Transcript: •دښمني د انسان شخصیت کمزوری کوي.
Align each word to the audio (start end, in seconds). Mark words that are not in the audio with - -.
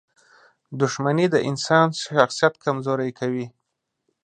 •دښمني 0.81 1.25
د 1.33 1.35
انسان 1.49 1.87
شخصیت 2.03 2.53
کمزوری 2.63 3.11
کوي. 3.19 3.47